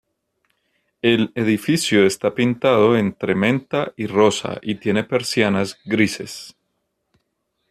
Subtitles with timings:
[1.03, 6.55] El edificio está pintado entre menta y rosa y tiene persianas grises.